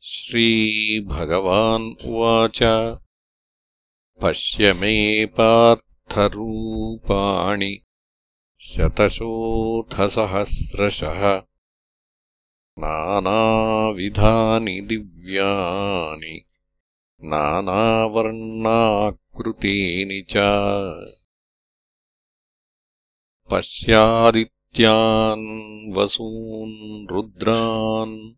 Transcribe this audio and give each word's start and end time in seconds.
श्रीभगवान् 0.02 2.04
उवाच। 2.04 2.58
पश्य 4.22 4.72
मे 4.72 5.26
पार्थरूपाणि 5.26 7.82
शतशोऽथसहस्रशः। 8.60 11.42
नानाविधानि 12.78 14.80
दिव्यानि 14.80 16.44
नानावर्णाकृतीनि 17.24 20.24
च। 20.30 20.34
पश्यादित्यान् 23.50 25.96
वसून् 25.96 27.12
रुद्रान् 27.12 28.32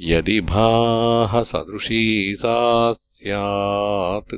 यदि 0.00 0.40
भासदृशी 0.40 2.36
सा 2.36 2.92
स्यात् 2.92 4.34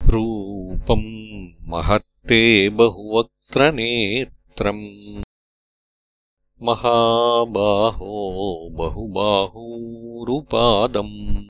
रूपम् 0.08 1.70
महत्ते 1.70 2.68
बहुवक्त्रनेत्रम् 2.68 5.22
महाबाहो 6.62 8.68
बहुबाहूरुपादम्। 8.72 11.46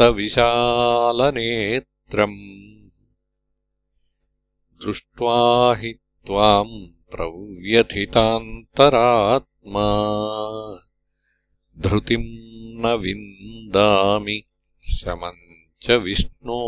दृष्ट्वा 4.86 5.40
हि 5.80 5.92
त्वाम् 6.28 6.72
प्रव्यथितान्तरात्मा 7.16 8.08
धृतिम् 11.88 12.32
न 12.86 12.94
विन्दामि 13.04 14.38
शमम् 14.94 15.44
च 15.84 16.00
विष्णो 16.06 16.62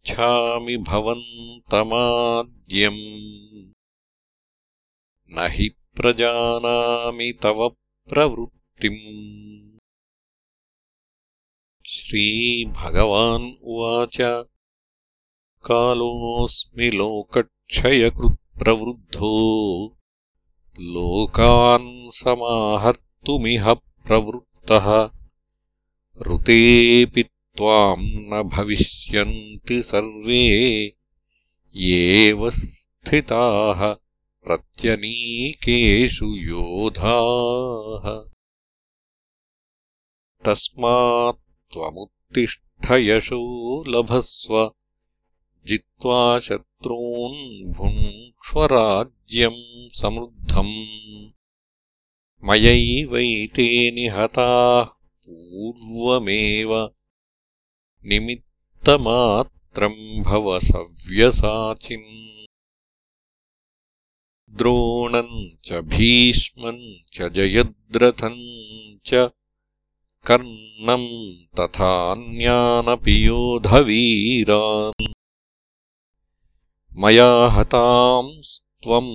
विज्ञातुमिच्छामि 0.09 0.77
भवन्तमाद्यम्। 0.77 1.73
न 5.29 5.47
हि 5.51 5.75
प्रजानामि 5.95 7.33
तव 7.43 7.69
प्रवृत्तिम्। 8.09 9.79
श्रीभगवान् 11.87 13.53
उवाच 13.61 14.17
कालोऽस्मि 15.65 16.91
लोकक्षयकृत्प्रवृद्धो। 16.91 18.11
लोकान् 20.79 22.11
समाहर्तुमिह 22.11 23.73
प्रवृत्तः। 23.73 25.09
ऋतेऽपि 26.27 27.30
त्वाम् 27.57 28.03
न 28.03 28.43
भविष्यन्ति 28.43 29.83
सर्वे 29.83 30.93
एव 31.75 32.49
स्थिताः 32.49 33.95
प्रत्यनीकेषु 34.43 36.25
योधाः। 36.25 38.31
तस्मात् 40.45 41.73
त्वमुत्तिष्ठयशो 41.73 43.83
लभस्व 43.87 44.71
जित्वा 45.67 46.39
शत्रून् 46.39 47.73
भुङ्क्ष्वराज्यम् 47.73 49.93
समृद्धम्। 49.93 51.31
मयैवैते 52.43 53.91
निहताः 53.91 54.87
पूर्वमेव 55.27 56.93
निमित्तमात्रम् 58.09 59.99
भव 60.25 60.47
सव्यसाचिन् 60.59 62.07
द्रोणम् 64.57 65.35
च 65.65 65.81
भीष्मम् 65.91 66.81
च 67.15 67.29
जयद्रथम् 67.35 68.41
च 69.07 69.29
कर्णम् 70.27 71.07
तथान्यानपि 71.59 73.15
योधवीरान् 73.25 75.13
मया 77.03 77.29
हतांस्त्वम् 77.57 79.13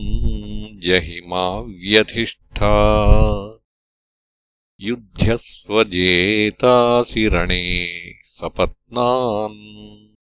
जहिमाव्यधिष्ठा 0.87 2.73
युध्यस्वजेतासि 4.81 7.29
रणे 7.29 7.87
सपत्नान्। 8.23 10.15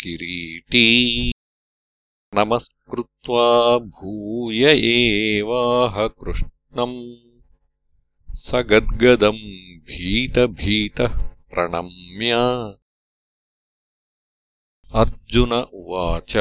किरीटी। 0.00 1.32
नमस्कृत्वा 2.34 3.78
भूय 3.78 4.66
एवाह 4.66 6.06
कृष्णम्। 6.06 7.14
स 8.30 8.54
गद्गदम् 8.54 9.73
भीतभीतः 9.84 11.26
प्रणम्य 11.26 12.32
अर्जुन 14.94 15.52
उवाच 15.52 16.32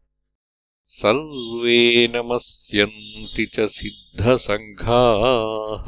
सर्वे 0.89 2.07
नमस्यन्ति 2.07 3.45
च 3.45 3.59
सिद्धसङ्घाः। 3.59 5.83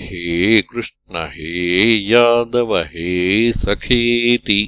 हे 0.00 0.24
कृष्ण 0.72 1.14
हे 1.36 1.52
यादव 2.10 2.72
हे 2.94 3.06
सखेति 3.52 4.60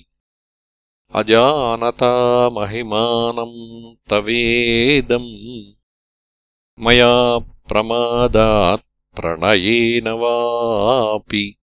अजानता 1.15 2.51
महिमानम् 2.51 4.11
तवेदम् 4.11 5.75
मया 6.87 7.39
प्रमादात् 7.39 9.17
प्रणयेन 9.17 10.09
वापि। 10.09 11.57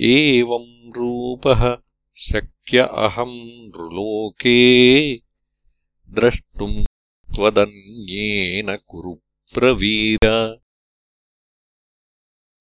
एवम् 0.00 0.96
रूपः 0.96 1.78
शक्य 2.16 2.78
अहम् 2.78 3.44
नृलोके 3.44 5.23
द्रष्टुम् 6.14 6.84
त्वदन्येन 7.34 8.78
कुरु 8.88 9.14
प्रवीर। 9.54 10.58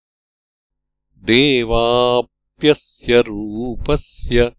देवाप्यस्य 1.26 3.22
रूपस्य 3.22 4.52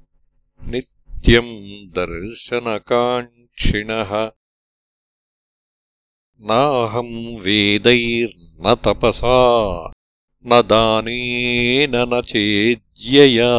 नित्यम् 0.69 1.95
दर्शनकाङ्क्षिणः। 1.99 4.31
नाहम् 6.41 7.41
वेदैर्न 7.41 8.75
तपसा 8.75 9.93
न 10.47 10.62
दानेन 10.62 11.97
न 11.97 12.23
चेज्यया 12.23 13.53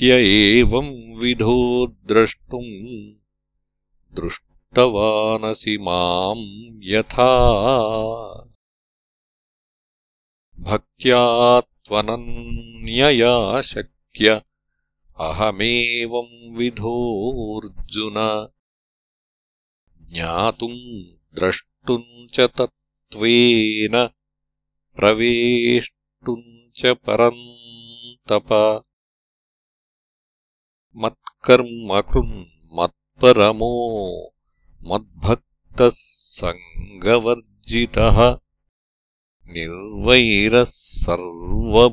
शक्य 0.00 0.12
एवम् 0.12 1.18
विधो 1.18 1.86
द्रष्टुम् 1.86 3.12
दृष्टवानसि 4.16 5.78
माम् 5.78 6.80
यथा। 6.82 7.28
भक्त्या 10.60 11.60
त्वनन्यया 11.60 13.60
शक्य 13.60 14.42
अहमेवम् 15.20 16.56
विधोऽर्जुन। 16.56 18.48
ज्ञातुम् 20.12 21.34
द्रष्टुम् 21.34 22.28
च 22.28 22.40
तत्त्वेन 22.40 24.10
प्रवेष्टुम् 24.96 26.70
च 26.76 26.86
परम् 26.86 27.54
तप 28.28 28.84
मत्कर्म 30.96 31.92
मत्परमो 32.78 33.74
मद्भक्तः 34.90 35.90
सङ्गवर्जितः 36.40 38.18
निर्वैरः 39.54 40.70
सर्वभूतेषु 41.02 41.92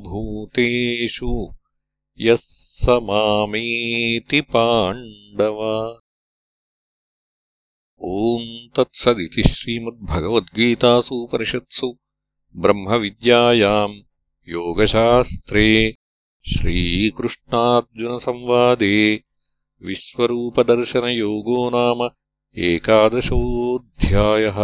यः 2.26 2.40
स 2.42 2.98
मामेति 3.10 4.42
पाण्डव। 4.54 5.60
ॐ 8.16 8.44
तत्सदिति 8.76 9.44
श्रीमद्भगवद्गीतासु 9.54 11.16
उपनिषत्सु 11.16 11.88
ब्रह्मविद्यायाम् 12.64 13.96
योगशास्त्रे 14.50 15.68
श्रीकृष्णार्जुनसंवादे 16.52 18.94
विश्वरूपदर्शनयोगो 19.86 21.58
नाम 21.76 22.04
एकादशोऽध्यायः 22.68 24.60